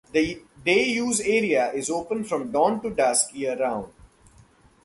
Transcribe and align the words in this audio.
The 0.13 0.41
day-use 0.65 1.19
area 1.19 1.71
is 1.73 1.91
open 1.91 2.23
from 2.23 2.51
dawn 2.51 2.81
to 2.81 2.89
dusk 2.89 3.35
year-round. 3.35 3.93